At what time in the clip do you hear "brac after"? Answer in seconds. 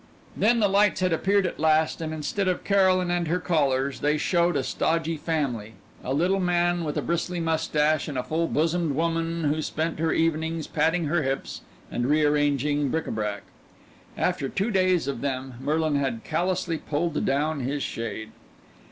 13.13-14.49